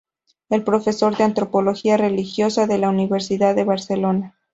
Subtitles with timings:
[0.49, 4.35] Es profesor de Antropología religiosa de la Universidad de Barcelona.